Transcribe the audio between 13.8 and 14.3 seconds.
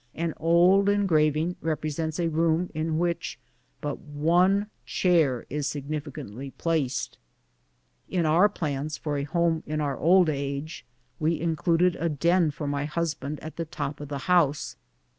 of the